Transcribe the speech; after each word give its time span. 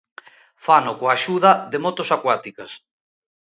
Fano 0.65 0.91
coa 0.99 1.13
axuda 1.17 1.51
de 1.71 1.77
motos 1.85 2.09
acuáticas. 2.17 2.71